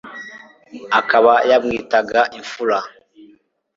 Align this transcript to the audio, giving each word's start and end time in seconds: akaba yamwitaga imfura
akaba 0.99 1.33
yamwitaga 1.49 2.21
imfura 2.37 2.77